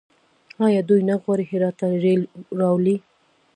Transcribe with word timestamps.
آیا 0.65 0.81
دوی 0.89 1.01
نه 1.09 1.15
غواړي 1.23 1.45
هرات 1.51 1.75
ته 1.79 1.85
ریل 2.03 2.21
راولي؟ 2.59 2.95